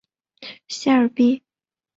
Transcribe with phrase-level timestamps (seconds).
[0.67, 1.43] 谢尔比。